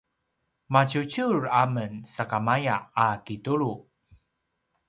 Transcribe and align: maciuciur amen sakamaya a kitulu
maciuciur 0.73 1.41
amen 1.63 1.91
sakamaya 2.13 2.75
a 3.05 3.07
kitulu 3.25 3.71